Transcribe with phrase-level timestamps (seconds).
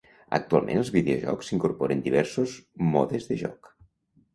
[0.37, 2.59] Actualment els videojocs incorporen diversos
[2.93, 3.77] modes de joc.